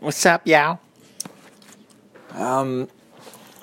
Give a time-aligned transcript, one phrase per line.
[0.00, 0.80] What's up, y'all?
[2.32, 2.88] Um,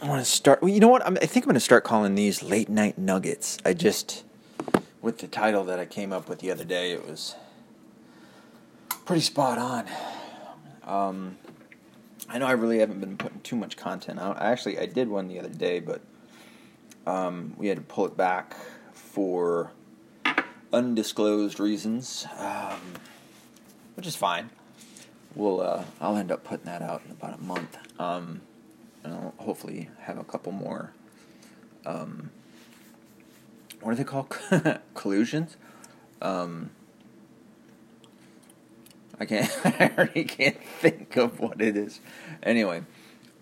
[0.03, 0.61] I want to start.
[0.61, 1.03] Well, you know what?
[1.03, 3.57] I'm, I think I'm going to start calling these late night nuggets.
[3.65, 4.23] I just,
[5.01, 7.33] with the title that I came up with the other day, it was
[9.05, 9.87] pretty spot on.
[10.83, 11.39] Um,
[12.29, 14.39] I know I really haven't been putting too much content out.
[14.39, 16.01] I actually I did one the other day, but
[17.07, 18.55] um, we had to pull it back
[18.93, 19.71] for
[20.71, 22.79] undisclosed reasons, um,
[23.95, 24.51] which is fine.
[25.37, 27.77] We'll uh, I'll end up putting that out in about a month.
[27.99, 28.41] Um,
[29.03, 30.93] and I'll hopefully have a couple more.
[31.85, 32.31] Um,
[33.81, 34.35] what are they called?
[34.95, 35.55] Collusions.
[36.23, 36.71] Um,
[39.19, 39.51] I can't.
[39.63, 41.99] I already can't think of what it is.
[42.41, 42.81] Anyway,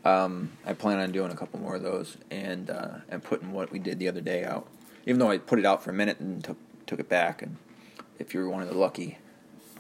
[0.04, 3.72] um, I plan on doing a couple more of those and uh, and putting what
[3.72, 4.68] we did the other day out.
[5.06, 6.58] Even though I put it out for a minute and took
[6.88, 7.56] took it back, and
[8.20, 9.18] if you're one of the lucky,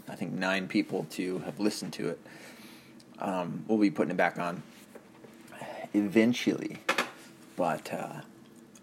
[0.07, 2.19] I think nine people to have listened to it,
[3.19, 4.63] um, we'll be putting it back on
[5.93, 6.77] eventually.
[7.55, 8.21] But uh,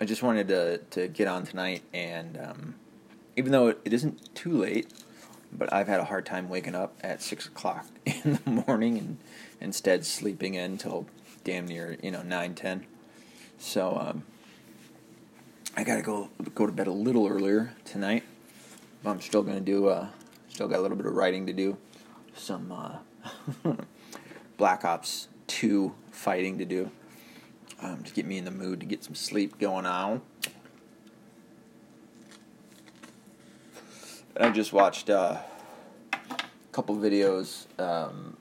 [0.01, 2.75] I just wanted to to get on tonight, and um,
[3.37, 4.91] even though it, isn't too late
[5.53, 9.19] but I've had a hard time waking up at six o'clock in the morning and
[9.61, 11.07] instead sleeping in until
[11.45, 12.86] damn near you know nine ten.
[13.59, 14.25] So um,
[15.77, 18.25] I gotta go go to bed a little earlier tonight.
[19.05, 19.89] I'm still gonna do.
[19.89, 20.09] Uh,
[20.53, 21.78] still got a little bit of writing to do.
[22.34, 22.97] Some uh,
[24.58, 26.91] Black Ops Two fighting to do.
[27.81, 30.20] Um, to get me in the mood to get some sleep going on.
[34.39, 35.39] I just watched uh,
[36.12, 36.39] a
[36.70, 38.36] couple videos um,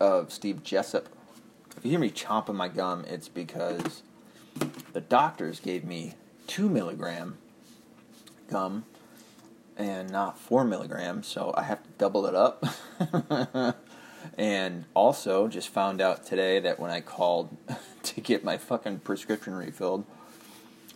[0.00, 1.08] of Steve Jessup.
[1.76, 4.02] If you hear me chomping my gum, it's because
[4.92, 6.14] the doctors gave me
[6.46, 7.38] two milligram
[8.48, 8.84] gum
[9.76, 12.64] and not four milligrams, so I have to double it up.
[14.38, 17.56] and also, just found out today that when I called
[18.02, 20.04] to get my fucking prescription refilled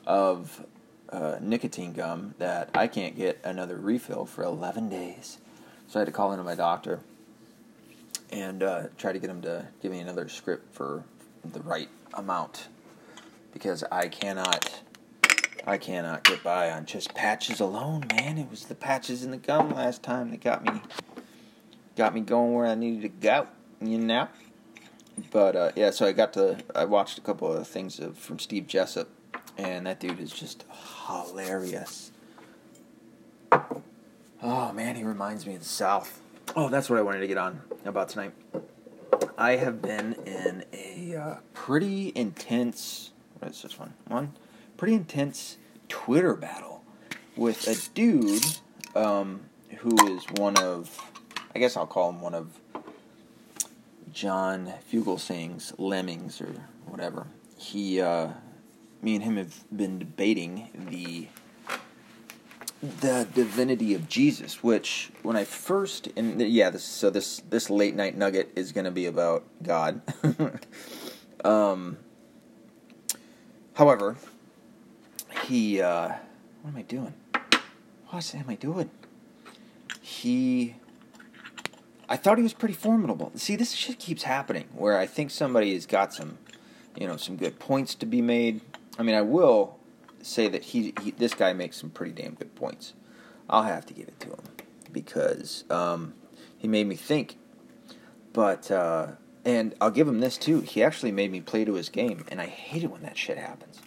[0.07, 0.65] of
[1.11, 5.39] uh, nicotine gum that I can't get another refill for 11 days.
[5.89, 7.01] So I had to call into my doctor
[8.31, 11.05] and uh, try to get him to give me another script for
[11.45, 12.69] the right amount
[13.53, 14.81] because I cannot.
[15.67, 18.39] I cannot get by on just patches alone, man.
[18.39, 20.81] It was the patches in the gum last time that got me
[21.97, 23.47] got me going where I needed to go,
[23.81, 24.29] you know.
[25.31, 28.39] But uh, yeah, so I got to I watched a couple of things of, from
[28.39, 29.09] Steve Jessup,
[29.59, 30.65] and that dude is just
[31.07, 32.13] hilarious.
[34.43, 36.23] Oh man, he reminds me of the South.
[36.57, 38.33] Oh, that's what I wanted to get on about tonight.
[39.37, 43.11] I have been in a uh, pretty intense.
[43.39, 43.93] What is this one?
[44.09, 44.33] One
[44.81, 45.59] pretty intense
[45.91, 46.83] Twitter battle
[47.37, 48.43] with a dude
[48.95, 49.43] um,
[49.81, 50.99] who is one of.
[51.55, 52.59] I guess I'll call him one of
[54.11, 56.55] John Fugelsang's lemmings or
[56.87, 57.27] whatever.
[57.59, 58.29] He uh,
[59.03, 61.29] me and him have been debating the
[62.81, 67.95] the divinity of Jesus, which when I first and yeah, this so this this late
[67.95, 70.01] night nugget is going to be about God.
[71.45, 71.99] um,
[73.75, 74.17] however,
[75.45, 76.09] he uh,
[76.63, 77.15] what am I doing?
[78.09, 78.91] What am I doing?
[80.01, 80.77] He
[82.09, 83.31] I thought he was pretty formidable.
[83.37, 86.39] See, this shit keeps happening where I think somebody has got some,
[86.97, 88.61] you know, some good points to be made,
[88.99, 89.79] I mean, I will
[90.21, 92.93] say that he, he this guy makes some pretty damn good points.
[93.49, 94.45] I'll have to give it to him
[94.93, 96.15] because um,
[96.59, 97.39] he made me think.
[98.33, 99.13] But uh,
[99.45, 100.61] and I'll give him this too.
[100.61, 103.39] He actually made me play to his game, and I hate it when that shit
[103.39, 103.81] happens.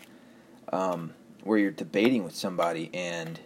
[0.72, 1.14] Um,
[1.44, 3.40] where you're debating with somebody, and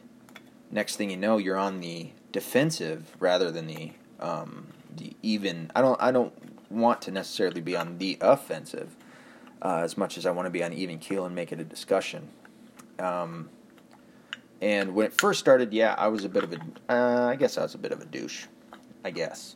[0.71, 5.71] next thing you know, you're on the defensive rather than the um, the even.
[5.75, 6.33] I don't I don't
[6.71, 8.95] want to necessarily be on the offensive
[9.61, 11.63] uh, as much as I want to be on even keel and make it a
[11.63, 12.29] discussion.
[12.99, 13.49] Um,
[14.61, 16.57] and when it first started, yeah, I was a bit of a,
[16.89, 18.45] uh, I guess I was a bit of a douche.
[19.03, 19.55] I guess.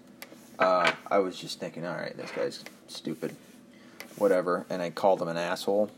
[0.59, 3.35] Uh, I was just thinking, all right, this guy's stupid,
[4.17, 5.90] whatever, and I called him an asshole.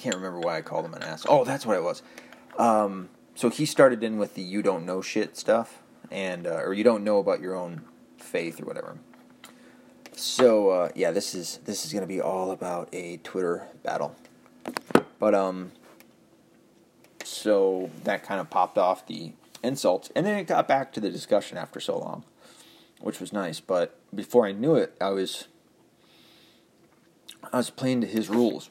[0.00, 1.26] Can't remember why I called him an ass.
[1.28, 2.02] Oh, that's what it was.
[2.56, 6.72] Um, so he started in with the "you don't know shit" stuff, and uh, or
[6.72, 7.82] you don't know about your own
[8.16, 8.96] faith or whatever.
[10.12, 14.16] So uh, yeah, this is this is gonna be all about a Twitter battle.
[15.18, 15.72] But um,
[17.22, 19.32] so that kind of popped off the
[19.62, 22.24] insults, and then it got back to the discussion after so long,
[23.00, 23.60] which was nice.
[23.60, 25.48] But before I knew it, I was
[27.52, 28.70] I was playing to his rules,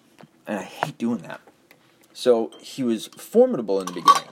[0.50, 1.42] and I hate doing that.
[2.12, 4.30] So he was formidable in the beginning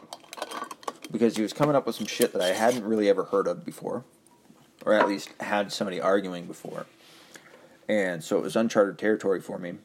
[1.12, 3.64] because he was coming up with some shit that I hadn't really ever heard of
[3.64, 4.04] before
[4.84, 6.88] or at least had somebody arguing before.
[7.88, 9.76] And so it was uncharted territory for me.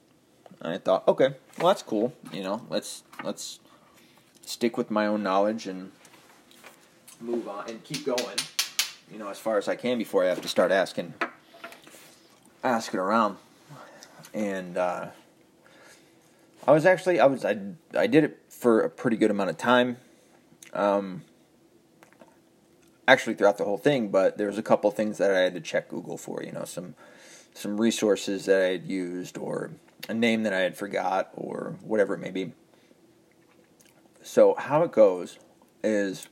[0.62, 2.14] And I thought, okay, well that's cool.
[2.32, 3.61] You know, let's let's
[4.40, 5.93] stick with my own knowledge and
[7.20, 8.38] move on and keep going.
[9.12, 11.12] You know, as far as I can before I have to start asking
[12.64, 13.37] asking around.
[14.32, 15.08] And uh,
[16.67, 17.59] I was actually I was I
[17.97, 19.97] I did it for a pretty good amount of time.
[20.73, 21.23] Um,
[23.06, 25.61] actually throughout the whole thing, but there was a couple things that I had to
[25.61, 26.43] check Google for.
[26.43, 26.94] You know, some
[27.55, 29.73] some resources that I had used, or
[30.09, 32.53] a name that I had forgot, or whatever it may be.
[34.23, 35.38] So how it goes
[35.82, 36.29] is,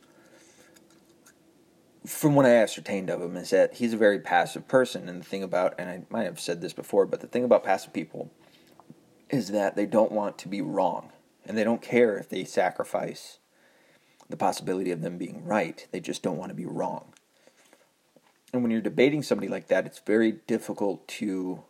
[2.07, 5.09] from what I ascertained of him, is that he's a very passive person.
[5.09, 7.65] And the thing about, and I might have said this before, but the thing about
[7.65, 8.31] passive people
[9.31, 11.13] is that they don't want to be wrong,
[11.45, 13.39] and they don't care if they sacrifice
[14.29, 15.87] the possibility of them being right.
[15.91, 17.13] They just don't want to be wrong.
[18.53, 21.63] And when you're debating somebody like that, it's very difficult to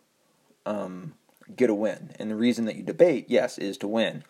[0.65, 1.13] um,
[1.55, 2.11] get a win.
[2.19, 4.23] And the reason that you debate, yes, is to win.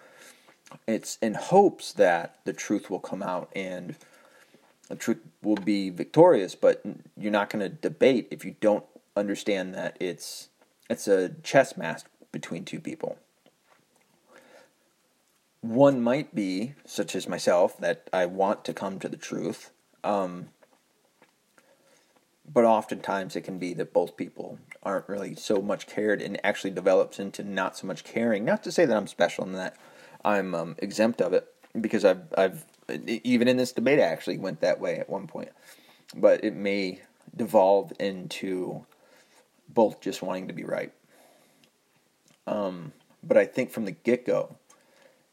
[0.87, 3.95] It's in hopes that the truth will come out and
[4.87, 6.81] the truth will be victorious, but
[7.17, 8.85] you're not going to debate if you don't
[9.15, 10.47] understand that it's
[10.89, 13.17] it's a chess match between two people.
[15.61, 19.69] One might be, such as myself, that I want to come to the truth.
[20.03, 20.49] Um,
[22.51, 26.71] but oftentimes it can be that both people aren't really so much cared and actually
[26.71, 28.43] develops into not so much caring.
[28.43, 29.77] Not to say that I'm special and that
[30.25, 31.47] I'm um, exempt of it,
[31.79, 32.65] because I've, I've,
[33.05, 35.49] even in this debate, I actually went that way at one point.
[36.15, 37.01] But it may
[37.35, 38.85] devolve into
[39.69, 40.91] both just wanting to be right.
[42.51, 42.91] Um,
[43.23, 44.57] but I think from the get go,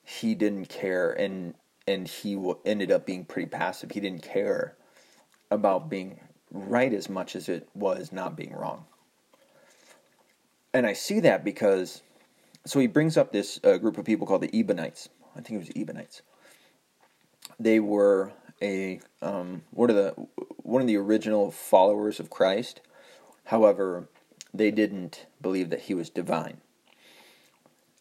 [0.05, 1.55] he didn't care and
[1.87, 3.91] and he w- ended up being pretty passive.
[3.91, 4.76] He didn't care
[5.50, 6.20] about being
[6.53, 8.85] right as much as it was not being wrong.
[10.73, 12.03] And I see that because
[12.65, 15.09] so he brings up this uh, group of people called the Ebionites.
[15.35, 16.23] I think it was Ebionites.
[17.59, 18.32] They were
[18.62, 20.11] a um, one of the
[20.59, 22.81] one of the original followers of Christ.
[23.47, 24.09] However,
[24.55, 26.59] they didn't believe that he was divine.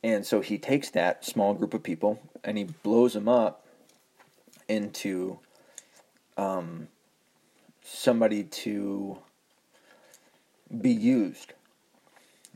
[0.08, 3.66] And so he takes that small group of people and he blows them up
[4.70, 5.38] into
[6.38, 6.88] um,
[7.84, 9.18] somebody to
[10.80, 11.52] be used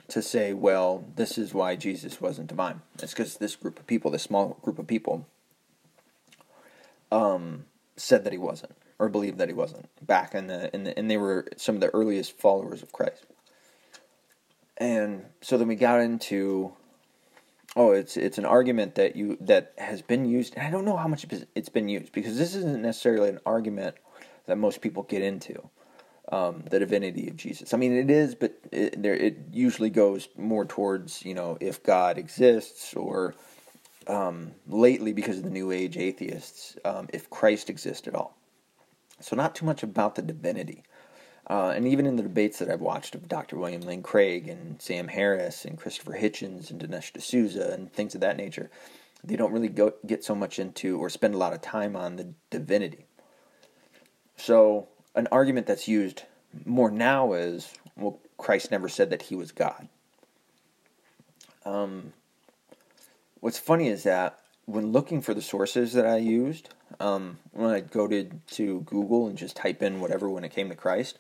[0.08, 2.84] to say, well, this is why Jesus wasn't divine.
[3.04, 5.28] It's because this group of people, this small group of people,
[7.12, 7.66] um,
[7.98, 11.12] said that he wasn't or believed that he wasn't back in the, in the and
[11.12, 13.26] they were some of the earliest followers of Christ.
[14.78, 16.72] And so then we got into
[17.76, 20.58] Oh, it's it's an argument that you that has been used.
[20.58, 21.26] I don't know how much
[21.56, 23.96] it's been used because this isn't necessarily an argument
[24.46, 25.70] that most people get into.
[26.32, 27.74] Um, the divinity of Jesus.
[27.74, 31.84] I mean, it is, but it, there it usually goes more towards you know if
[31.84, 33.36] God exists, or
[34.08, 38.38] um, lately because of the New Age atheists, um, if Christ exists at all.
[39.20, 40.84] So not too much about the divinity.
[41.50, 43.58] Uh, and even in the debates that I've watched of Dr.
[43.58, 48.22] William Lane Craig and Sam Harris and Christopher Hitchens and Dinesh D'Souza and things of
[48.22, 48.70] that nature,
[49.24, 52.16] they don't really go, get so much into or spend a lot of time on
[52.16, 53.06] the divinity.
[54.38, 56.24] So, an argument that's used
[56.66, 59.88] more now is well, Christ never said that he was God.
[61.66, 62.14] Um,
[63.40, 66.70] what's funny is that when looking for the sources that I used,
[67.00, 70.70] um, when I go to, to Google and just type in whatever when it came
[70.70, 71.20] to Christ,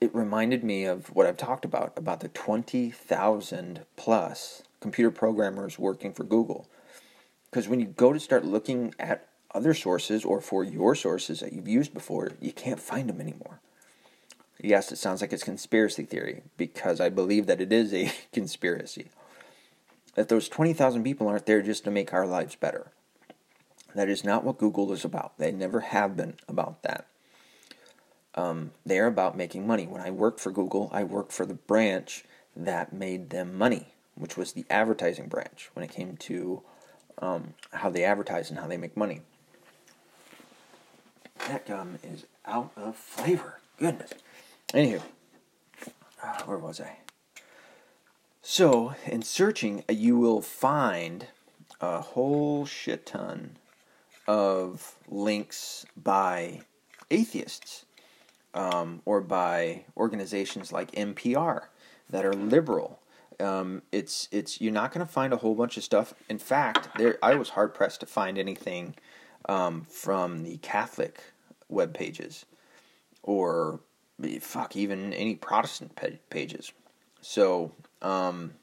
[0.00, 6.12] it reminded me of what I've talked about about the 20,000 plus computer programmers working
[6.12, 6.68] for Google.
[7.50, 11.52] Because when you go to start looking at other sources or for your sources that
[11.52, 13.60] you've used before, you can't find them anymore.
[14.60, 19.08] Yes, it sounds like it's conspiracy theory because I believe that it is a conspiracy.
[20.14, 22.92] That those 20,000 people aren't there just to make our lives better.
[23.94, 25.38] That is not what Google is about.
[25.38, 27.06] They never have been about that.
[28.36, 29.86] Um, they're about making money.
[29.86, 32.24] When I worked for Google, I worked for the branch
[32.54, 36.62] that made them money, which was the advertising branch when it came to
[37.18, 39.22] um, how they advertise and how they make money.
[41.48, 43.60] That gum is out of flavor.
[43.78, 44.10] Goodness.
[44.68, 45.02] Anywho,
[46.22, 46.98] uh, where was I?
[48.42, 51.26] So, in searching, you will find
[51.80, 53.56] a whole shit ton
[54.26, 56.60] of links by
[57.10, 57.85] atheists
[58.56, 61.66] um, or by organizations like NPR
[62.10, 62.98] that are liberal.
[63.38, 66.14] Um, it's it's you're not going to find a whole bunch of stuff.
[66.28, 68.96] In fact, there I was hard pressed to find anything
[69.46, 71.20] um, from the Catholic
[71.68, 72.46] web pages
[73.22, 73.80] or
[74.40, 75.92] fuck, even any Protestant
[76.30, 76.72] pages.
[77.20, 78.54] So, um,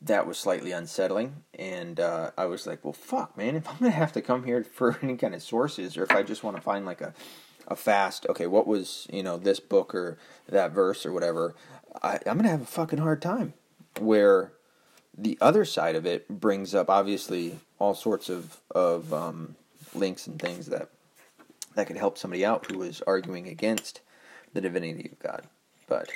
[0.00, 3.54] that was slightly unsettling, and uh, I was like, "Well, fuck, man!
[3.56, 6.24] If I'm gonna have to come here for any kind of sources, or if I
[6.24, 7.14] just want to find like a
[7.72, 11.54] a fast, okay, what was you know this book or that verse or whatever,
[12.02, 13.54] I, I'm gonna have a fucking hard time."
[14.00, 14.52] Where
[15.16, 19.56] the other side of it brings up obviously all sorts of of um,
[19.94, 20.88] links and things that
[21.74, 24.00] that could help somebody out who was arguing against
[24.52, 25.46] the divinity of God.
[25.88, 26.10] But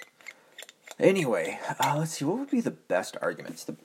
[0.98, 3.64] anyway, uh, let's see what would be the best arguments.
[3.64, 3.76] The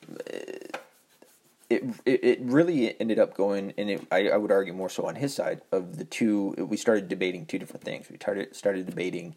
[1.72, 5.08] it, it it really ended up going, and it, I, I would argue more so
[5.08, 6.56] on his side of the two.
[6.58, 8.10] We started debating two different things.
[8.10, 9.36] We started started debating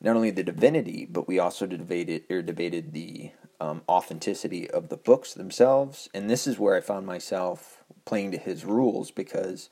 [0.00, 4.96] not only the divinity, but we also debated or debated the um, authenticity of the
[4.96, 6.08] books themselves.
[6.14, 9.68] And this is where I found myself playing to his rules because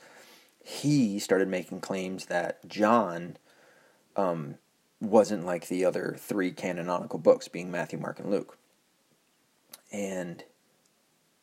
[0.62, 3.38] he started making claims that John
[4.17, 4.57] um,
[5.00, 8.59] wasn't like the other three canonical books, being Matthew, Mark, and Luke.
[9.90, 10.45] And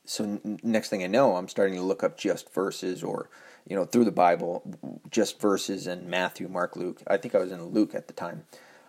[0.06, 3.30] so next thing I know, I'm starting to look up just verses or,
[3.68, 4.64] you know, through the Bible,
[5.10, 7.02] just verses in Matthew, Mark, Luke.
[7.08, 8.46] I think I was in Luke at the time,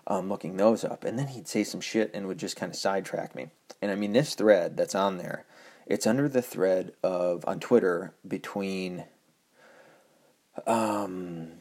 [0.07, 1.05] um, looking those up.
[1.05, 3.49] And then he'd say some shit and would just kind of sidetrack me.
[3.81, 5.45] And I mean, this thread that's on there,
[5.87, 9.05] it's under the thread of, on Twitter, between
[10.67, 11.53] um,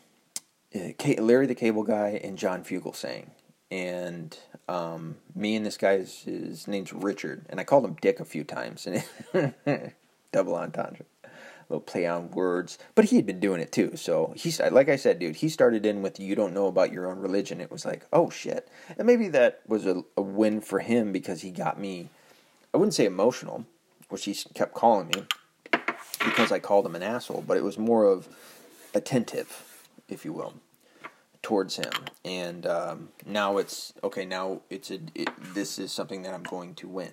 [0.73, 3.29] Larry the Cable Guy and John Fugelsang.
[3.71, 4.37] And
[4.69, 8.43] um, me and this guy's his name's Richard, and I called him Dick a few
[8.43, 9.53] times, and
[10.31, 11.29] double entendre, a
[11.69, 12.77] little play on words.
[12.93, 15.37] But he had been doing it too, so he's like I said, dude.
[15.37, 18.29] He started in with "You don't know about your own religion." It was like, oh
[18.29, 22.09] shit, and maybe that was a, a win for him because he got me.
[22.73, 23.65] I wouldn't say emotional,
[24.09, 25.23] which he kept calling me
[26.19, 28.27] because I called him an asshole, but it was more of
[28.93, 30.53] attentive, if you will
[31.45, 31.91] towards him,
[32.25, 34.25] and um, now it's okay.
[34.25, 37.11] Now it's a it, this is something that I'm going to win.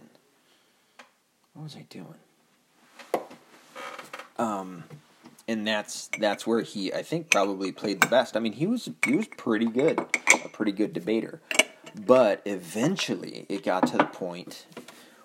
[1.52, 2.14] What was I doing?
[4.38, 4.84] Um,
[5.46, 8.34] and that's that's where he I think probably played the best.
[8.34, 10.00] I mean, he was he was pretty good,
[10.42, 11.42] a pretty good debater,
[11.94, 14.64] but eventually it got to the point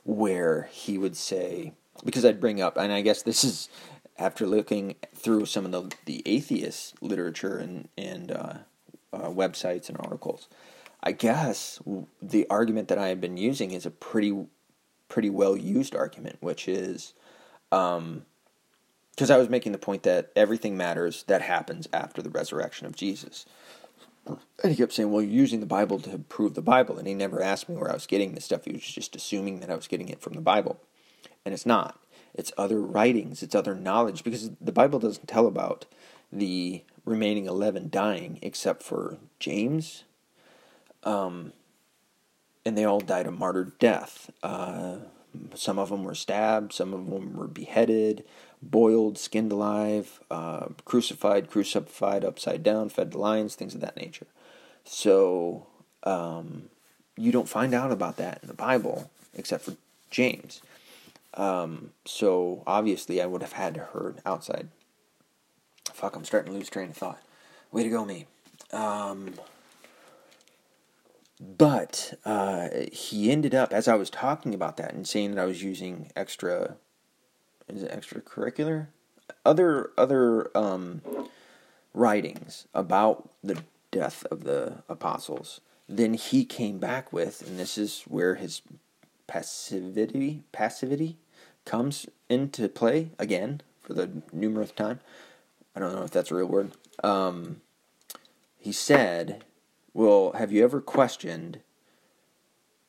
[0.03, 1.71] where he would say
[2.03, 3.69] because I'd bring up, and I guess this is
[4.17, 8.53] after looking through some of the the atheist literature and and uh,
[9.24, 10.47] uh, websites and articles.
[11.03, 11.79] I guess
[12.21, 14.47] the argument that I have been using is a pretty
[15.09, 17.13] pretty well used argument, which is
[17.69, 18.25] because um,
[19.29, 23.45] I was making the point that everything matters that happens after the resurrection of Jesus.
[24.25, 26.97] And he kept saying, Well, you're using the Bible to prove the Bible.
[26.97, 28.65] And he never asked me where I was getting this stuff.
[28.65, 30.81] He was just assuming that I was getting it from the Bible.
[31.45, 32.00] And it's not.
[32.33, 35.86] It's other writings, it's other knowledge, because the Bible doesn't tell about
[36.31, 40.03] the remaining 11 dying except for James.
[41.03, 41.53] Um,
[42.65, 44.29] and they all died a martyr death.
[44.43, 44.98] Uh,
[45.55, 48.24] some of them were stabbed, some of them were beheaded,
[48.62, 54.27] boiled, skinned alive, uh, crucified, crucified upside down, fed to lions, things of that nature.
[54.84, 55.67] So
[56.03, 56.69] um,
[57.15, 59.75] you don't find out about that in the Bible except for
[60.10, 60.62] James.
[61.36, 64.69] Um, so obviously, I would have had to heard outside
[65.94, 67.22] Fuck, I'm starting to lose train of thought.
[67.72, 68.25] Way to go, me.
[68.72, 69.34] Um,
[71.39, 75.46] but uh, he ended up, as I was talking about that and saying that I
[75.46, 76.77] was using extra,
[77.67, 78.88] is it extracurricular?
[79.46, 81.01] Other other um,
[81.94, 85.62] writings about the death of the apostles.
[85.88, 88.62] Then he came back with, and this is where his
[89.27, 91.17] passivity passivity
[91.65, 95.00] comes into play again for the numerous time.
[95.77, 96.72] I don't know if that's a real word.
[97.03, 97.62] Um,
[98.57, 99.46] he said,
[99.93, 101.60] Well, have you ever questioned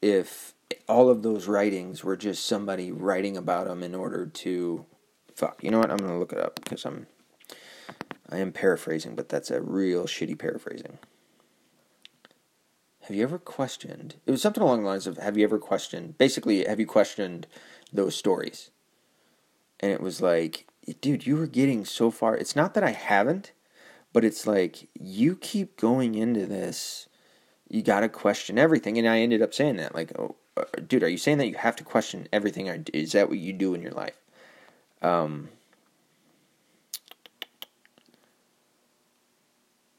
[0.00, 0.54] if
[0.88, 4.86] all of those writings were just somebody writing about them in order to.
[5.34, 5.90] Fuck, you know what?
[5.90, 7.06] I'm going to look it up because I'm.
[8.30, 10.98] I am paraphrasing, but that's a real shitty paraphrasing.
[13.02, 14.14] Have you ever questioned?
[14.24, 16.16] It was something along the lines of Have you ever questioned?
[16.16, 17.46] Basically, have you questioned
[17.92, 18.70] those stories?
[19.78, 20.67] And it was like,
[21.00, 22.36] dude, you were getting so far.
[22.36, 23.52] It's not that I haven't,
[24.12, 27.08] but it's like you keep going into this.
[27.68, 29.94] You got to question everything, and I ended up saying that.
[29.94, 32.66] Like, oh, uh, dude, are you saying that you have to question everything?
[32.92, 34.18] Is that what you do in your life?
[35.02, 35.50] Um,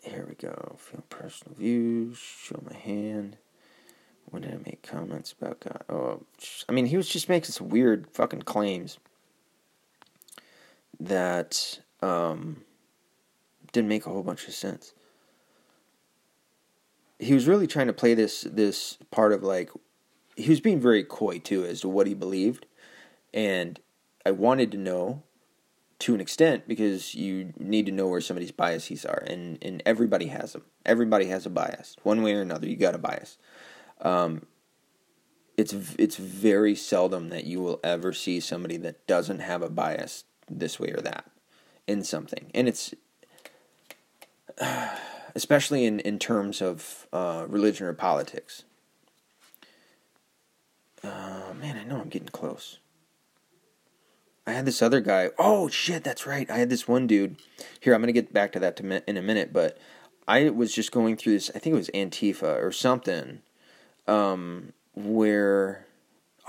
[0.02, 0.76] here we go.
[0.78, 2.18] Feel personal views.
[2.18, 3.38] Show my hand.
[4.26, 5.84] When did I make comments about God?
[5.90, 6.24] Oh,
[6.68, 9.00] I mean, he was just making some weird fucking claims
[11.00, 12.64] that um,
[13.72, 14.94] didn't make a whole bunch of sense.
[17.20, 19.70] he was really trying to play this this part of like
[20.36, 22.66] he was being very coy too as to what he believed,
[23.34, 23.80] and
[24.26, 25.24] I wanted to know
[26.00, 30.28] to an extent because you need to know where somebody's biases are, and and everybody
[30.28, 30.64] has them.
[30.86, 32.68] Everybody has a bias, one way or another.
[32.68, 33.38] You got a bias.
[34.02, 34.46] Um,
[35.58, 40.24] it's it's very seldom that you will ever see somebody that doesn't have a bias
[40.50, 41.26] this way or that
[41.88, 42.94] in something, and it's
[45.36, 48.64] especially in in terms of uh, religion or politics.
[51.02, 52.80] Uh, man, I know I'm getting close.
[54.46, 55.30] I had this other guy.
[55.38, 56.50] Oh shit, that's right.
[56.50, 57.38] I had this one dude.
[57.80, 59.78] Here, I'm gonna get back to that in a minute, but
[60.28, 61.52] I was just going through this.
[61.56, 63.42] I think it was Antifa or something,
[64.08, 65.86] um, where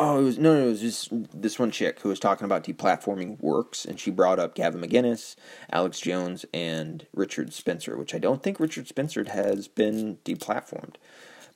[0.00, 2.64] oh, it was no, no, it was just this one chick who was talking about
[2.64, 5.36] deplatforming works, and she brought up Gavin McInnes,
[5.70, 10.94] Alex Jones, and Richard Spencer, which I don't think Richard Spencer has been deplatformed.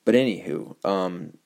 [0.05, 1.37] But anywho, um,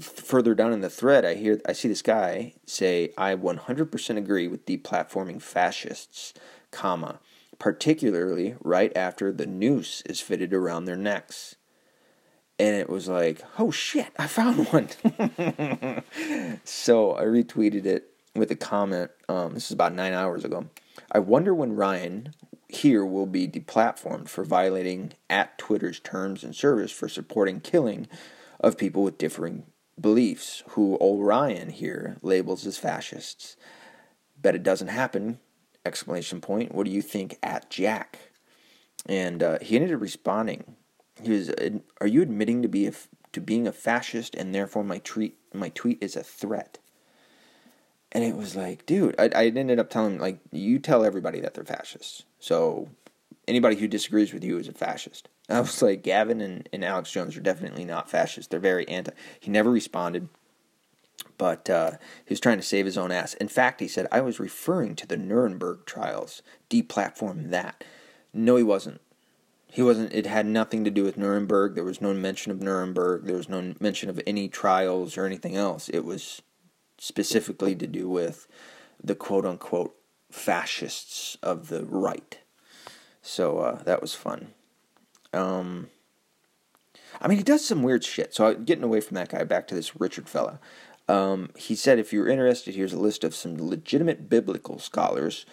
[0.00, 4.48] further down in the thread, I hear I see this guy say, "I 100% agree
[4.48, 6.32] with deplatforming fascists,
[6.70, 7.20] comma,
[7.58, 11.56] particularly right after the noose is fitted around their necks."
[12.58, 14.88] And it was like, "Oh shit, I found one."
[16.64, 19.10] so I retweeted it with a comment.
[19.28, 20.66] Um, this is about nine hours ago.
[21.12, 22.34] I wonder when Ryan
[22.68, 28.08] here will be deplatformed for violating at Twitter's terms and service for supporting killing
[28.60, 29.64] of people with differing
[30.00, 33.56] beliefs, who Orion here labels as fascists.
[34.36, 35.38] Bet it doesn't happen!
[35.84, 36.74] Exclamation point.
[36.74, 38.18] What do you think at Jack?
[39.06, 40.76] And uh, he ended up responding.
[41.22, 41.50] He was,
[42.00, 42.92] "Are you admitting to be a,
[43.32, 46.78] to being a fascist, and therefore my tweet my tweet is a threat?"
[48.12, 51.40] And it was like, dude, I, I ended up telling him like, you tell everybody
[51.40, 52.24] that they're fascists.
[52.40, 52.88] So
[53.46, 55.28] anybody who disagrees with you is a fascist.
[55.48, 58.48] I was like, Gavin and, and Alex Jones are definitely not fascists.
[58.48, 59.12] They're very anti.
[59.40, 60.28] He never responded,
[61.36, 61.92] but uh,
[62.24, 63.34] he was trying to save his own ass.
[63.34, 66.42] In fact, he said, I was referring to the Nuremberg trials.
[66.70, 67.84] Deplatform that.
[68.32, 69.00] No, he wasn't.
[69.70, 70.12] He wasn't.
[70.12, 71.74] It had nothing to do with Nuremberg.
[71.74, 73.24] There was no mention of Nuremberg.
[73.24, 75.88] There was no mention of any trials or anything else.
[75.88, 76.42] It was
[76.98, 78.48] specifically to do with
[79.02, 79.94] the quote unquote
[80.30, 82.38] fascists of the right.
[83.22, 84.48] So uh, that was fun.
[85.32, 85.88] Um,
[87.20, 88.34] I mean, he does some weird shit.
[88.34, 90.60] So getting away from that guy, back to this Richard fella.
[91.08, 95.46] Um, he said, if you're interested, here's a list of some legitimate biblical scholars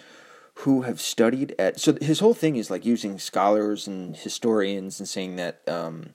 [0.59, 1.79] who have studied at.
[1.79, 6.13] So his whole thing is like using scholars and historians and saying that um,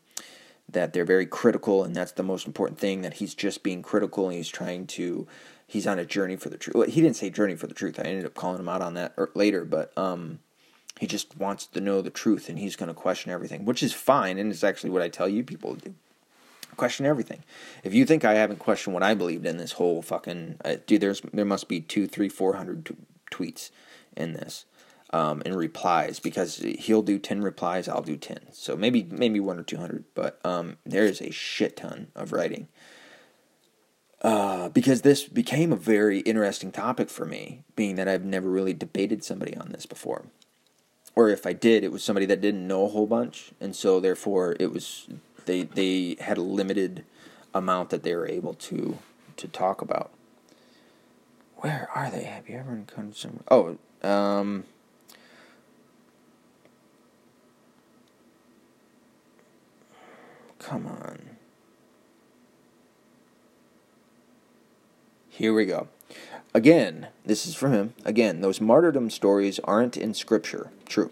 [0.68, 3.02] that they're very critical and that's the most important thing.
[3.02, 5.26] That he's just being critical and he's trying to.
[5.66, 6.74] He's on a journey for the truth.
[6.74, 8.00] Well, he didn't say journey for the truth.
[8.00, 10.40] I ended up calling him out on that er, later, but um,
[10.98, 13.94] he just wants to know the truth and he's going to question everything, which is
[13.94, 14.36] fine.
[14.36, 15.94] And it's actually what I tell you people to do.
[16.76, 17.44] Question everything.
[17.84, 21.02] If you think I haven't questioned what I believed in this whole fucking uh, dude,
[21.02, 22.96] there's there must be two, three, four hundred t-
[23.30, 23.70] tweets
[24.16, 24.64] in this,
[25.12, 28.52] um, and replies because he'll do ten replies, I'll do ten.
[28.52, 32.32] So maybe maybe one or two hundred, but um, there is a shit ton of
[32.32, 32.68] writing.
[34.22, 38.74] Uh, because this became a very interesting topic for me, being that I've never really
[38.74, 40.26] debated somebody on this before
[41.14, 44.00] or if I did, it was somebody that didn't know a whole bunch, and so
[44.00, 45.08] therefore it was
[45.44, 47.04] they they had a limited
[47.52, 48.98] amount that they were able to
[49.36, 50.10] to talk about.
[51.56, 52.24] Where are they?
[52.24, 53.40] Have you ever encountered some?
[53.50, 54.64] Oh, um,
[60.58, 61.30] come on.
[65.28, 65.88] Here we go.
[66.52, 67.94] Again, this is from him.
[68.04, 70.70] Again, those martyrdom stories aren't in Scripture.
[70.84, 71.10] True.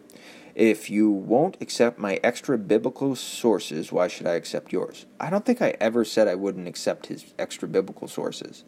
[0.54, 5.06] If you won't accept my extra biblical sources, why should I accept yours?
[5.20, 8.64] I don't think I ever said I wouldn't accept his extra biblical sources.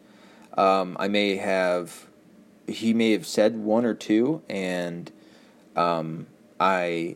[0.57, 2.07] Um, I may have,
[2.67, 5.11] he may have said one or two, and
[5.75, 6.27] um,
[6.59, 7.15] I,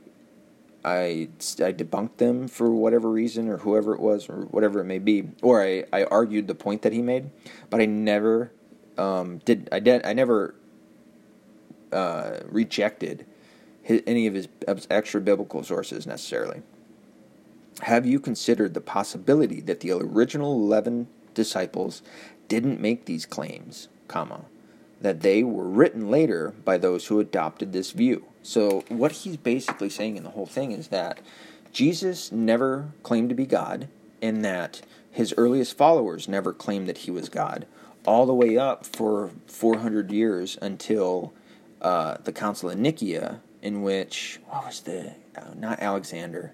[0.84, 5.00] I, I debunked them for whatever reason, or whoever it was, or whatever it may
[5.00, 7.30] be, or I, I argued the point that he made,
[7.70, 8.52] but I never
[8.98, 10.56] um, did I did I never
[11.92, 13.26] uh, rejected
[13.82, 14.48] his, any of his
[14.90, 16.62] extra biblical sources necessarily.
[17.82, 22.02] Have you considered the possibility that the original eleven disciples
[22.48, 24.46] didn't make these claims, comma,
[25.02, 28.26] that they were written later by those who adopted this view?
[28.44, 31.20] So what he's basically saying in the whole thing is that
[31.72, 33.88] Jesus never claimed to be God,
[34.22, 34.82] and that
[35.12, 37.66] his earliest followers never claimed that he was God
[38.06, 41.34] all the way up for 400 years until
[41.82, 46.54] uh, the Council of Nicaea, in which what was the uh, not Alexander,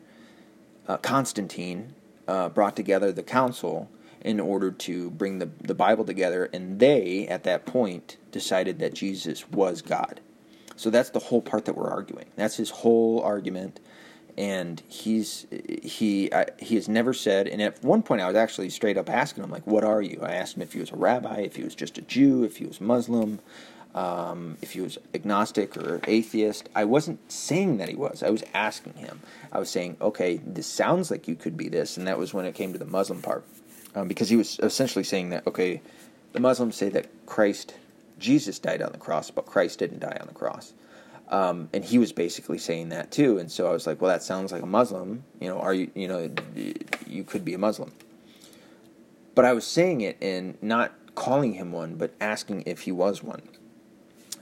[0.88, 1.93] uh, Constantine
[2.27, 3.89] uh, brought together the council
[4.21, 8.93] in order to bring the, the Bible together, and they, at that point, decided that
[8.93, 10.21] Jesus was God.
[10.75, 12.27] So that's the whole part that we're arguing.
[12.36, 13.79] That's his whole argument,
[14.38, 15.45] and he's
[15.84, 17.47] he I, he has never said.
[17.47, 20.19] And at one point, I was actually straight up asking him, like, "What are you?"
[20.23, 22.57] I asked him if he was a rabbi, if he was just a Jew, if
[22.57, 23.39] he was Muslim,
[23.93, 26.69] um, if he was agnostic or atheist.
[26.75, 28.23] I wasn't saying that he was.
[28.23, 29.19] I was asking him.
[29.51, 32.45] I was saying, "Okay, this sounds like you could be this," and that was when
[32.45, 33.45] it came to the Muslim part
[33.95, 35.82] um, because he was essentially saying that okay,
[36.34, 37.75] the Muslims say that Christ,
[38.19, 40.73] Jesus died on the cross, but Christ didn't die on the cross.
[41.30, 44.21] Um, and he was basically saying that too, and so I was like, "Well, that
[44.21, 45.23] sounds like a Muslim.
[45.39, 45.89] You know, are you?
[45.95, 46.30] You know,
[47.08, 47.93] you could be a Muslim."
[49.34, 53.23] But I was saying it and not calling him one, but asking if he was
[53.23, 53.41] one.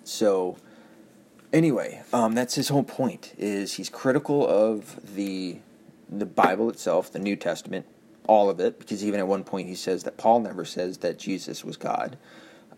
[0.04, 0.58] So,
[1.54, 3.34] anyway, um, that's his whole point.
[3.38, 5.60] Is he's critical of the
[6.10, 7.86] the Bible itself, the New Testament,
[8.30, 11.18] all of it, because even at one point he says that Paul never says that
[11.18, 12.16] Jesus was God.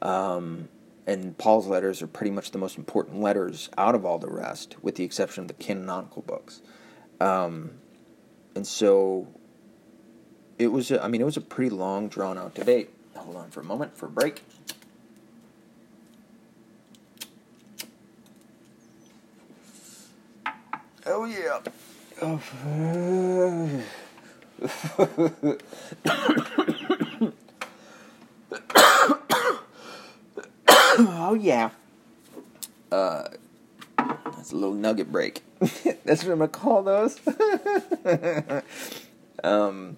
[0.02, 0.70] Um,
[1.06, 4.78] and Paul's letters are pretty much the most important letters out of all the rest,
[4.82, 6.62] with the exception of the canonical books.
[7.20, 7.72] Um,
[8.56, 9.28] and so
[10.58, 12.90] it was, a, I mean, it was a pretty long, drawn out debate.
[13.18, 14.42] Hold on for a moment for a break.
[21.06, 21.60] Oh, yeah.
[22.22, 22.42] Oh.
[30.98, 31.72] oh yeah.
[32.92, 33.24] Uh,
[33.98, 35.42] that's a little nugget break.
[35.60, 37.20] that's what I'm gonna call those.
[39.44, 39.98] um,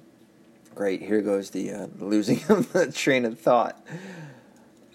[0.76, 1.02] great.
[1.02, 3.86] Here goes the uh, losing of the train of thought.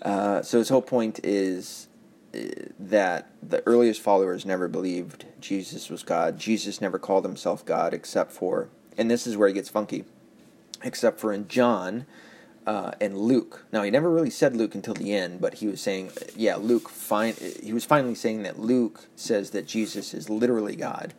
[0.01, 1.89] Uh, so his whole point is
[2.35, 2.39] uh,
[2.79, 6.39] that the earliest followers never believed Jesus was God.
[6.39, 10.05] Jesus never called himself God except for and this is where he gets funky,
[10.83, 12.05] except for in John
[12.67, 13.65] uh, and Luke.
[13.73, 16.91] Now he never really said Luke until the end, but he was saying, yeah, Luke.
[16.91, 21.15] Fine, he was finally saying that Luke says that Jesus is literally God,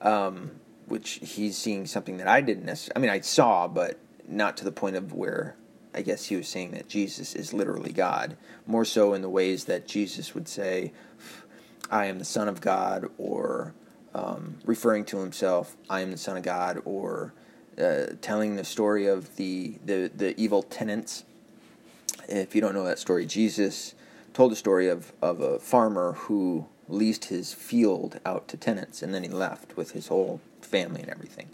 [0.00, 0.52] um,
[0.86, 2.96] which he's seeing something that I didn't necessarily.
[2.96, 5.56] I mean, I saw, but not to the point of where
[5.94, 8.36] I guess he was saying that Jesus is literally God.
[8.66, 10.92] More so in the ways that Jesus would say,
[11.90, 13.74] "I am the Son of God," or
[14.14, 17.32] um, referring to himself, "I am the Son of God," or
[17.80, 21.24] uh, telling the story of the, the the evil tenants.
[22.28, 23.94] If you don't know that story, Jesus
[24.34, 29.14] told the story of of a farmer who leased his field out to tenants, and
[29.14, 31.48] then he left with his whole family and everything.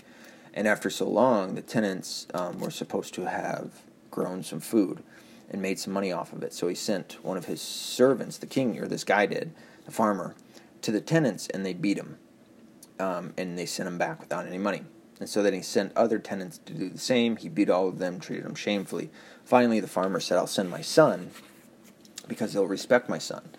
[0.54, 5.02] And after so long, the tenants um, were supposed to have grown some food
[5.50, 6.52] and made some money off of it.
[6.52, 9.52] So he sent one of his servants, the king, or this guy did,
[9.84, 10.36] the farmer,
[10.82, 12.18] to the tenants, and they beat him
[12.98, 14.82] um, and they sent him back without any money.
[15.20, 17.36] And so then he sent other tenants to do the same.
[17.36, 19.10] He beat all of them, treated them shamefully.
[19.44, 21.30] Finally, the farmer said, "I'll send my son
[22.26, 23.50] because they'll respect my son."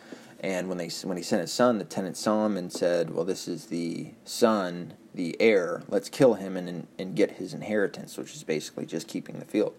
[0.41, 3.23] And when they when he sent his son, the tenants saw him and said, "Well,
[3.23, 5.83] this is the son, the heir.
[5.87, 9.73] Let's kill him and and get his inheritance, which is basically just keeping the field."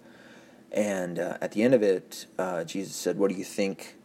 [0.73, 3.97] And uh, at the end of it, uh, Jesus said, "What do you think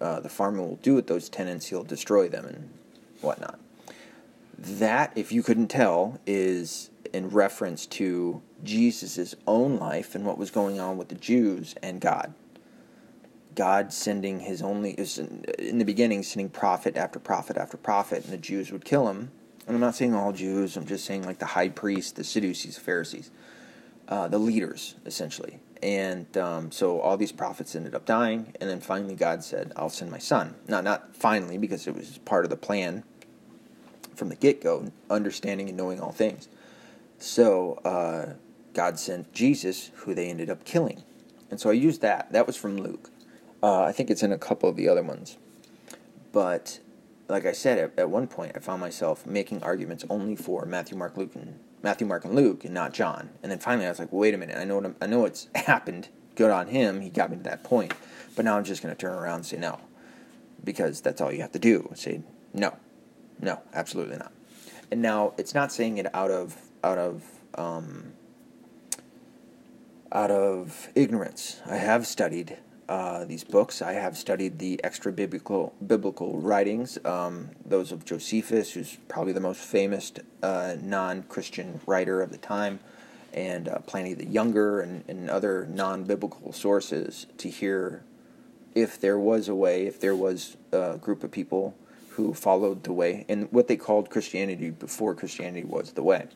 [0.00, 1.66] uh, the farmer will do with those tenants?
[1.66, 2.70] He'll destroy them and
[3.22, 3.58] whatnot."
[4.58, 10.50] That, if you couldn't tell, is in reference to Jesus' own life and what was
[10.50, 12.34] going on with the Jews and God.
[13.54, 14.92] God sending his only,
[15.58, 19.30] in the beginning, sending prophet after prophet after prophet, and the Jews would kill him.
[19.66, 22.78] And I'm not saying all Jews, I'm just saying like the high priests, the Sadducees,
[22.78, 23.30] Pharisees,
[24.08, 25.60] uh, the leaders, essentially.
[25.82, 29.88] And um, so all these prophets ended up dying, and then finally God said, I'll
[29.88, 30.56] send my son.
[30.66, 33.04] Not, not finally, because it was part of the plan
[34.14, 36.48] from the get go, understanding and knowing all things.
[37.18, 38.34] So uh,
[38.72, 41.02] God sent Jesus, who they ended up killing.
[41.50, 42.32] And so I used that.
[42.32, 43.10] That was from Luke.
[43.62, 45.38] Uh, I think it's in a couple of the other ones.
[46.32, 46.80] But
[47.28, 50.96] like I said, at, at one point I found myself making arguments only for Matthew,
[50.96, 53.30] Mark, Luke, and Matthew, Mark, and Luke, and not John.
[53.42, 54.56] And then finally I was like, well, wait a minute.
[54.58, 56.08] I know what I know what's happened.
[56.34, 57.00] Good on him.
[57.00, 57.94] He got me to that point.
[58.34, 59.78] But now I'm just going to turn around and say no,
[60.64, 61.90] because that's all you have to do.
[61.94, 62.22] Say
[62.52, 62.76] no.
[63.40, 64.32] No, absolutely not.
[64.90, 67.24] And now it's not saying it out of out of
[67.56, 68.12] um,
[70.12, 71.60] out of ignorance.
[71.66, 73.82] I have studied uh, these books.
[73.82, 79.40] I have studied the extra biblical biblical writings, um, those of Josephus, who's probably the
[79.40, 82.80] most famous uh, non Christian writer of the time,
[83.32, 88.04] and uh, Pliny the Younger, and, and other non biblical sources to hear
[88.74, 91.74] if there was a way, if there was a group of people
[92.14, 96.26] who followed the way and what they called Christianity before Christianity was the way.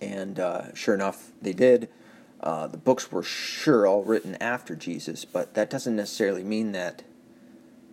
[0.00, 1.88] And uh, sure enough, they did.
[2.40, 7.02] Uh, the books were sure all written after Jesus, but that doesn't necessarily mean that.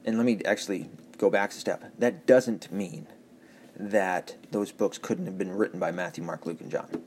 [0.05, 1.91] And let me actually go back a step.
[1.97, 3.07] That doesn't mean
[3.75, 7.01] that those books couldn't have been written by Matthew, Mark, Luke, and John,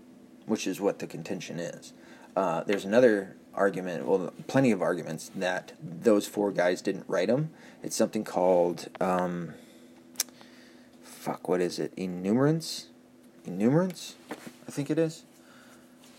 [0.47, 1.93] which is what the contention is.
[2.35, 7.51] Uh, there's another argument, well, plenty of arguments that those four guys didn't write them.
[7.83, 9.55] It's something called, um,
[11.03, 11.93] fuck, what is it?
[11.97, 12.87] Enumerance?
[13.47, 14.15] Enumerance?
[14.67, 15.23] I think it is.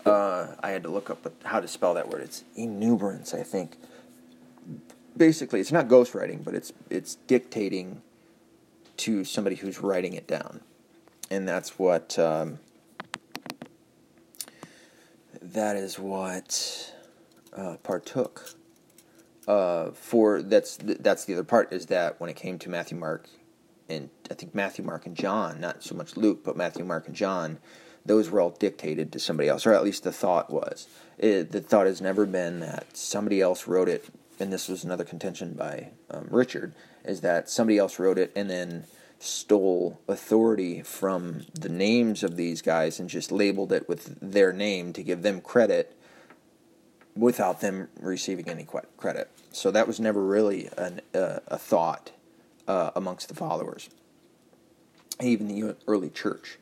[0.04, 2.22] Uh, I had to look up how to spell that word.
[2.22, 3.76] It's enumerance, I think.
[5.16, 8.02] Basically, it's not ghostwriting, but it's it's dictating
[8.98, 10.60] to somebody who's writing it down,
[11.30, 12.60] and that's what um,
[15.40, 16.92] that is what
[17.56, 18.50] uh, partook.
[19.48, 23.28] Uh, for that's that's the other part is that when it came to Matthew, Mark,
[23.88, 27.14] and I think Matthew, Mark, and John, not so much Luke, but Matthew, Mark, and
[27.14, 27.58] John,
[28.04, 30.88] those were all dictated to somebody else, or at least the thought was.
[31.18, 34.06] It, the thought has never been that somebody else wrote it,
[34.40, 38.50] and this was another contention by um, Richard, is that somebody else wrote it and
[38.50, 38.84] then
[39.18, 44.92] stole authority from the names of these guys and just labeled it with their name
[44.92, 45.95] to give them credit
[47.16, 49.30] without them receiving any credit.
[49.52, 52.10] So that was never really an, uh, a thought
[52.68, 53.88] uh, amongst the followers,
[55.20, 56.58] even the early church.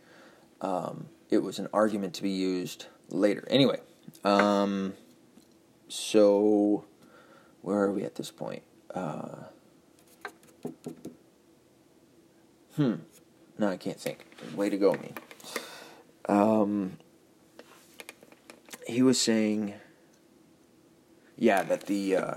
[0.60, 3.44] Um, it was an argument to be used later.
[3.50, 3.80] Anyway,
[4.22, 4.94] um,
[5.88, 6.84] so
[7.62, 8.62] where are we at this point?
[8.94, 9.44] Uh,
[12.76, 12.94] hmm.
[13.58, 14.24] No, I can't think.
[14.54, 15.12] Way to go, me.
[16.28, 16.98] Um,
[18.86, 19.74] he was saying,
[21.36, 22.34] yeah, that the uh,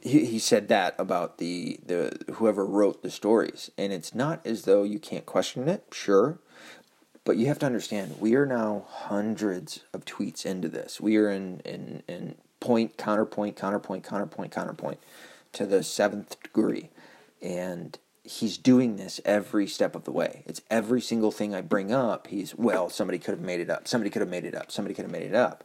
[0.00, 4.62] he, he said that about the the whoever wrote the stories, and it's not as
[4.62, 5.84] though you can't question it.
[5.92, 6.38] Sure,
[7.24, 11.00] but you have to understand, we are now hundreds of tweets into this.
[11.00, 14.98] We are in, in, in point, counterpoint, counterpoint, counterpoint, counterpoint
[15.52, 16.90] to the seventh degree.
[17.42, 20.42] And he's doing this every step of the way.
[20.46, 22.26] It's every single thing I bring up.
[22.28, 23.86] He's, well, somebody could have made it up.
[23.86, 24.72] Somebody could have made it up.
[24.72, 25.62] Somebody could have made it up.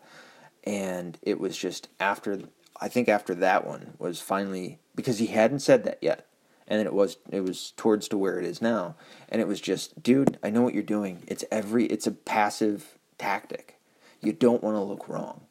[0.66, 2.40] And it was just after,
[2.80, 6.28] I think after that one was finally, because he hadn't said that yet.
[6.68, 8.96] And it was it was towards to where it is now.
[9.30, 11.22] And it was just dude i know what you're doing.
[11.28, 13.78] It's every it's a passive tactic.
[14.20, 15.42] You don't want to look wrong.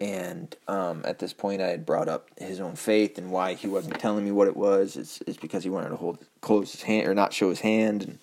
[0.00, 3.68] And um, at this point i had brought up his own faith and why he
[3.68, 4.96] wasn't telling me what it was.
[4.96, 8.02] It's, it's because he wanted to hold close his hand or not show his hand.
[8.02, 8.18] And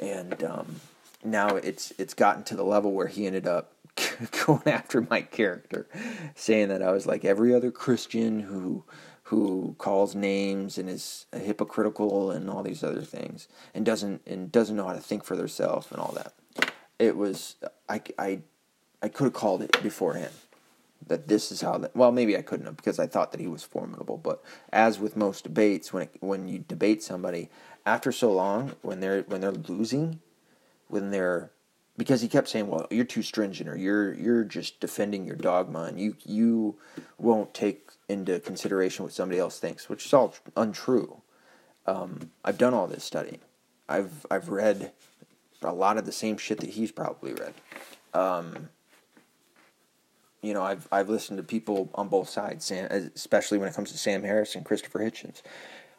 [0.00, 0.76] and um,
[1.24, 3.72] now it's it's gotten to the level where he ended up
[4.46, 5.86] going after my character
[6.34, 8.84] saying that i was like every other christian who
[9.26, 14.76] who calls names and is hypocritical and all these other things and doesn't and doesn't
[14.76, 16.32] know how to think for themselves and all that.
[17.00, 17.56] It was
[17.88, 18.40] I I
[19.02, 20.32] I could have called it beforehand
[21.04, 23.48] that this is how that well maybe I couldn't have because I thought that he
[23.48, 27.50] was formidable but as with most debates when it, when you debate somebody
[27.84, 30.20] after so long when they're when they're losing
[30.86, 31.50] when they're
[31.96, 35.84] because he kept saying well you're too stringent or you're you're just defending your dogma
[35.84, 36.76] and you you
[37.18, 41.22] won't take into consideration what somebody else thinks, which is all untrue.
[41.86, 43.40] Um, I've done all this studying.
[43.88, 44.92] I've I've read
[45.62, 47.54] a lot of the same shit that he's probably read.
[48.14, 48.68] Um,
[50.42, 53.98] you know, I've I've listened to people on both sides, especially when it comes to
[53.98, 55.42] Sam Harris and Christopher Hitchens.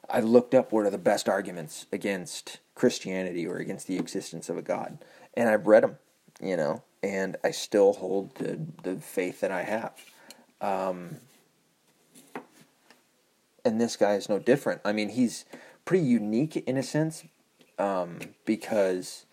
[0.09, 4.57] I looked up what are the best arguments against Christianity or against the existence of
[4.57, 4.99] a God,
[5.37, 5.97] and I've read them.
[6.41, 9.93] You know, and I still hold the the faith that I have.
[10.59, 11.17] Um,
[13.63, 14.81] and this guy is no different.
[14.83, 15.45] I mean, he's
[15.85, 17.23] pretty unique in a sense
[17.77, 19.25] um, because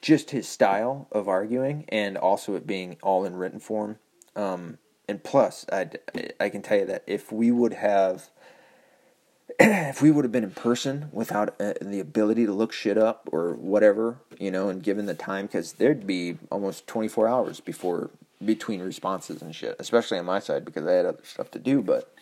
[0.00, 3.98] just his style of arguing and also it being all in written form.
[4.36, 5.90] Um, and plus, I,
[6.40, 8.30] I can tell you that if we would have
[9.60, 13.28] if we would have been in person without uh, the ability to look shit up
[13.32, 18.10] or whatever, you know, and given the time, because there'd be almost 24 hours before
[18.44, 21.82] between responses and shit, especially on my side because I had other stuff to do.
[21.82, 22.12] But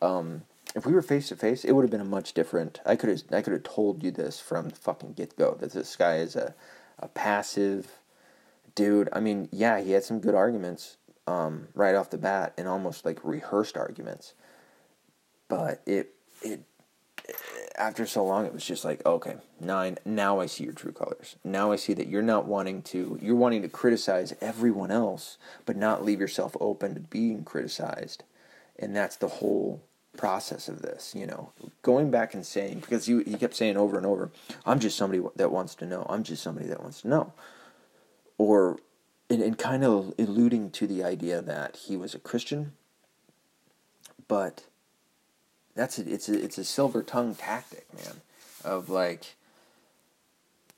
[0.00, 0.42] um,
[0.74, 2.80] if we were face to face, it would have been a much different.
[2.86, 5.72] I could have I could have told you this from the fucking get go that
[5.72, 6.54] this guy is a
[6.98, 7.98] a passive
[8.74, 9.08] dude.
[9.12, 13.04] I mean, yeah, he had some good arguments um, right off the bat and almost
[13.04, 14.34] like rehearsed arguments,
[15.48, 16.64] but it it
[17.76, 21.36] after so long it was just like okay nine now i see your true colors
[21.42, 25.76] now i see that you're not wanting to you're wanting to criticize everyone else but
[25.76, 28.24] not leave yourself open to being criticized
[28.78, 29.82] and that's the whole
[30.16, 33.96] process of this, you know, going back and saying because he he kept saying over
[33.96, 34.30] and over,
[34.66, 36.06] "I'm just somebody that wants to know.
[36.08, 37.32] I'm just somebody that wants to know."
[38.38, 38.78] or
[39.30, 42.72] and, and kind of alluding to the idea that he was a Christian,
[44.28, 44.64] but
[45.74, 48.20] that's a, it's a, it's a silver tongue tactic, man,
[48.64, 49.34] of like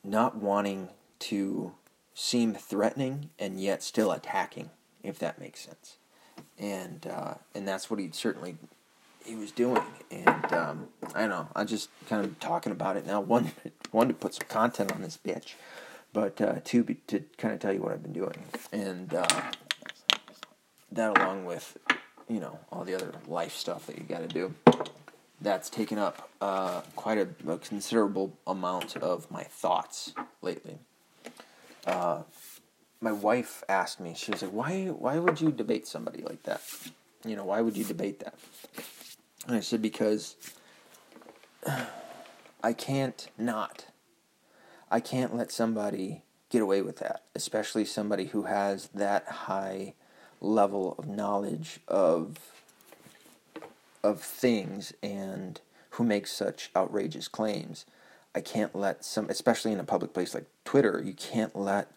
[0.03, 0.89] not wanting
[1.21, 1.73] to
[2.15, 4.71] seem threatening and yet still attacking,
[5.03, 5.97] if that makes sense.
[6.59, 8.57] And uh, and that's what he certainly
[9.25, 9.83] he was doing.
[10.11, 11.49] And um, I don't know.
[11.57, 13.21] I'm just kind of talking about it now.
[13.35, 13.51] One
[13.91, 15.55] one to put some content on this bitch,
[16.13, 18.37] but uh, two be, to kind of tell you what I've been doing,
[18.73, 19.27] and uh,
[20.93, 21.77] that along with
[22.29, 24.55] you know all the other life stuff that you got to do.
[25.45, 30.79] That's taken up uh, quite a, a, considerable amount of my thoughts lately.
[31.87, 32.23] Uh,
[33.03, 34.15] my wife asked me.
[34.17, 34.87] She was like, "Why?
[34.87, 36.63] Why would you debate somebody like that?
[37.27, 38.35] You know, why would you debate that?"
[39.47, 40.37] And I said, "Because
[42.63, 43.85] I can't not.
[44.91, 49.93] I can't let somebody get away with that, especially somebody who has that high
[50.41, 52.54] level of knowledge of
[54.05, 57.87] of things and who makes such outrageous claims.
[58.35, 61.91] I can't let some, especially in a public place like Twitter, you can't let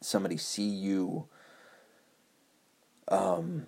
[0.00, 1.26] somebody see you
[3.08, 3.66] um,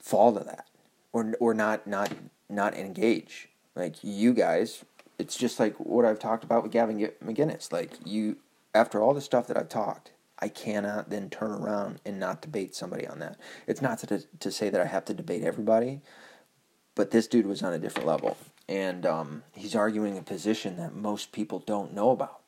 [0.00, 0.66] fall to that,
[1.12, 2.12] or or not not
[2.48, 3.48] not engage.
[3.74, 4.84] Like you guys,
[5.18, 7.72] it's just like what I've talked about with Gavin McInnes.
[7.72, 8.38] Like you,
[8.74, 12.74] after all the stuff that I've talked, I cannot then turn around and not debate
[12.74, 13.36] somebody on that.
[13.66, 16.00] It's not to to say that I have to debate everybody,
[16.98, 18.36] but this dude was on a different level,
[18.68, 22.40] and um, he's arguing a position that most people don't know about.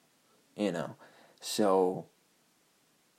[0.57, 0.97] You know,
[1.41, 2.07] so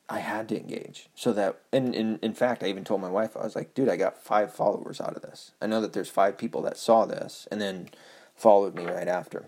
[0.09, 1.07] I had to engage.
[1.15, 3.87] So that, and in, in fact, I even told my wife, I was like, dude,
[3.87, 5.51] I got five followers out of this.
[5.61, 7.87] I know that there's five people that saw this and then
[8.35, 9.45] followed me right after.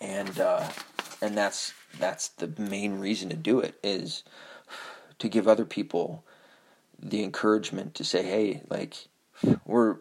[0.00, 0.70] And, uh,
[1.20, 4.24] and that's, that's the main reason to do it is
[5.18, 6.24] to give other people
[6.98, 8.94] the encouragement to say, hey, like,
[9.66, 9.98] we're,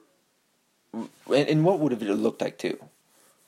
[0.93, 2.78] and, what would have it looked like too?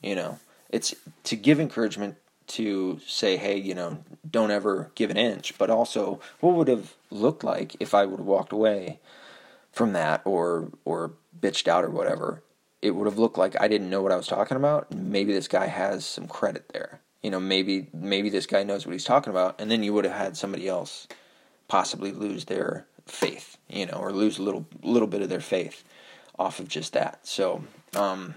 [0.02, 2.16] You know, it's to give encouragement
[2.48, 6.94] to say, hey, you know, don't ever give an inch, but also what would have
[7.10, 9.00] looked like if I would have walked away
[9.72, 12.44] from that or or bitched out or whatever.
[12.82, 14.92] It would have looked like I didn't know what I was talking about.
[14.92, 17.00] Maybe this guy has some credit there.
[17.22, 20.06] You know, maybe maybe this guy knows what he's talking about, and then you would
[20.06, 21.08] have had somebody else
[21.68, 25.84] possibly lose their faith, you know, or lose a little little bit of their faith
[26.38, 27.20] off of just that.
[27.28, 27.64] So
[27.96, 28.36] um,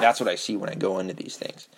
[0.00, 1.68] that's what I see when I go into these things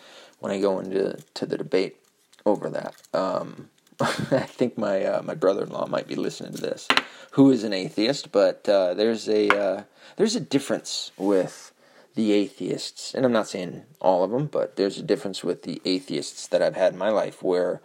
[0.40, 1.96] when I go into to the debate
[2.44, 2.94] over that.
[3.12, 6.88] Um, I think my uh, my brother-in-law might be listening to this,
[7.32, 8.32] who is an atheist.
[8.32, 9.82] But uh, there's a uh,
[10.16, 11.72] there's a difference with
[12.14, 15.80] the atheists, and I'm not saying all of them, but there's a difference with the
[15.84, 17.80] atheists that I've had in my life where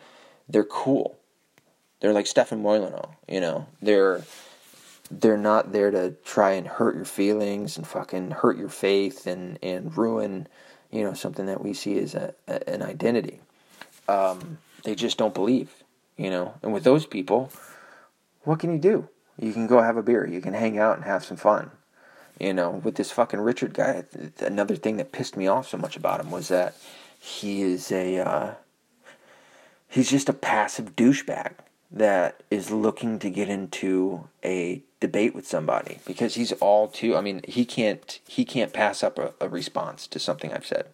[0.48, 1.18] they're cool.
[2.00, 3.68] They're like Stefan Molyneux, you know.
[3.82, 4.24] They're
[5.20, 9.60] they're not there to try and hurt your feelings and fucking hurt your faith and
[9.62, 10.48] and ruin
[10.92, 13.40] you know, something that we see as a, a an identity.
[14.08, 15.84] Um, they just don't believe,
[16.18, 16.54] you know.
[16.62, 17.52] And with those people,
[18.44, 19.08] what can you do?
[19.40, 20.28] You can go have a beer.
[20.28, 21.72] You can hang out and have some fun.
[22.40, 24.04] You know, with this fucking Richard guy,
[24.40, 26.76] another thing that pissed me off so much about him was that
[27.20, 28.54] he is a uh,
[29.88, 31.54] he's just a passive douchebag
[31.92, 37.22] that is looking to get into a debate with somebody because he's all too I
[37.22, 40.86] mean he can't he can't pass up a, a, response to something I've said.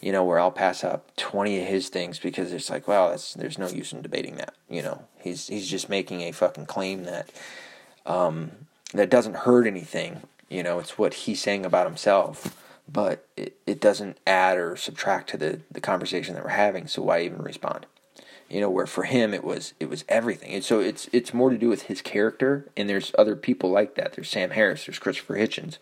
[0.00, 3.58] You know, where I'll pass up twenty of his things because it's like, well, there's
[3.58, 4.54] no use in debating that.
[4.68, 7.30] You know, he's he's just making a fucking claim that
[8.04, 8.52] um,
[8.92, 10.22] that doesn't hurt anything.
[10.48, 15.30] You know, it's what he's saying about himself, but it, it doesn't add or subtract
[15.30, 17.86] to the, the conversation that we're having, so why even respond?
[18.48, 20.52] You know where for him it was it was everything.
[20.52, 23.94] And so it's it's more to do with his character and there's other people like
[23.96, 24.14] that.
[24.14, 25.78] There's sam harris there's christopher hitchens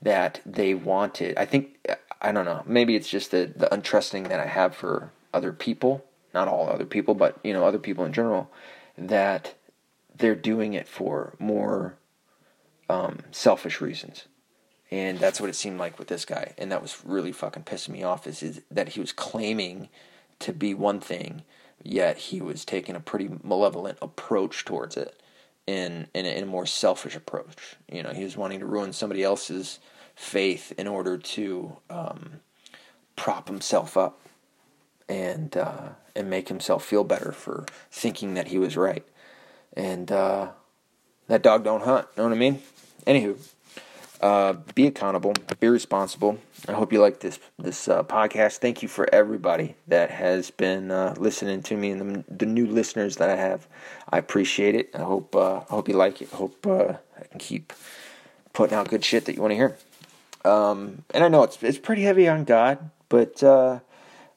[0.00, 1.36] that they wanted.
[1.36, 1.86] I think
[2.20, 6.04] i don't know maybe it's just the the untrusting that i have for other people
[6.32, 8.48] not all other people but you know other people in general
[8.96, 9.54] that
[10.14, 11.96] they're doing it for more
[12.88, 14.26] um, selfish reasons.
[14.90, 16.54] And that's what it seemed like with this guy.
[16.58, 19.88] And that was really fucking pissing me off is, is that he was claiming
[20.40, 21.42] to be one thing
[21.82, 25.20] yet he was taking a pretty malevolent approach towards it
[25.66, 27.76] in, in, a, in a more selfish approach.
[27.90, 29.78] You know, he was wanting to ruin somebody else's
[30.14, 32.40] faith in order to um,
[33.16, 34.20] prop himself up
[35.08, 39.04] and uh, and make himself feel better for thinking that he was right.
[39.74, 40.50] And uh,
[41.28, 42.06] that dog don't hunt.
[42.16, 42.62] You know what I mean?
[43.06, 43.38] Anywho,
[44.22, 46.38] Uh, be accountable, be responsible.
[46.68, 48.58] I hope you like this this uh, podcast.
[48.58, 52.66] Thank you for everybody that has been uh, listening to me and the, the, new
[52.66, 53.66] listeners that I have.
[54.10, 54.90] I appreciate it.
[54.94, 56.28] I hope uh, I hope you like it.
[56.32, 57.72] I hope uh, I can keep
[58.52, 59.76] putting out good shit that you want to hear.
[60.44, 63.80] Um, and I know it's it's pretty heavy on God, but uh,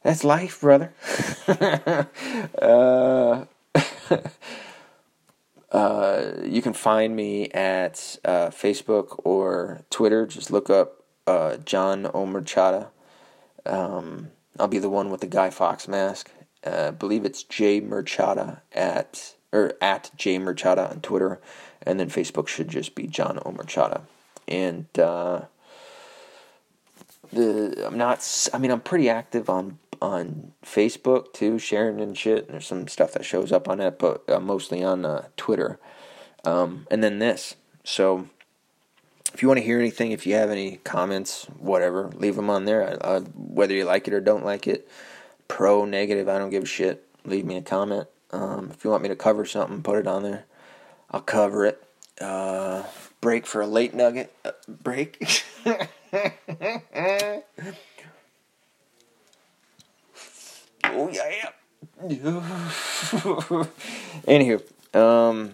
[0.01, 0.93] that's life, brother.
[5.75, 10.25] Uh, you can find me at uh, Facebook or Twitter.
[10.25, 12.87] Just look up uh, John Omerchada.
[13.65, 16.31] Um, I'll be the one with the Guy Fawkes mask.
[16.65, 21.41] Uh, I believe it's J Merchada at or at J Merchada on Twitter,
[21.81, 24.03] and then Facebook should just be John Omerchada.
[24.47, 25.41] And uh,
[27.33, 28.49] the I'm not.
[28.53, 32.49] I mean, I'm pretty active on on Facebook too, sharing and shit.
[32.49, 35.79] There's some stuff that shows up on that, but uh, mostly on uh, Twitter.
[36.43, 37.55] Um, and then this.
[37.83, 38.27] So
[39.33, 42.65] if you want to hear anything, if you have any comments, whatever, leave them on
[42.65, 42.97] there.
[43.35, 44.87] Whether you like it or don't like it,
[45.47, 47.07] pro, negative, I don't give a shit.
[47.25, 48.07] Leave me a comment.
[48.31, 50.45] Um, if you want me to cover something, put it on there.
[51.11, 51.83] I'll cover it.
[52.19, 52.83] Uh,
[53.21, 54.33] break for a late nugget.
[54.43, 55.43] Uh, break.
[60.95, 61.49] Oh yeah.
[64.27, 64.61] Anywho,
[64.95, 65.51] um,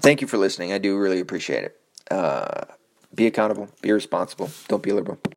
[0.00, 0.72] thank you for listening.
[0.72, 1.80] I do really appreciate it.
[2.10, 2.64] Uh,
[3.14, 3.68] be accountable.
[3.82, 4.50] Be responsible.
[4.68, 5.18] Don't be liberal.